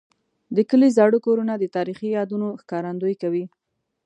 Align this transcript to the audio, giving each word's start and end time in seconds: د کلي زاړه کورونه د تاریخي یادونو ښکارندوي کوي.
د 0.55 0.57
کلي 0.69 0.89
زاړه 0.97 1.17
کورونه 1.25 1.53
د 1.57 1.63
تاریخي 1.75 2.07
یادونو 2.17 2.47
ښکارندوي 2.61 3.15
کوي. 3.21 3.45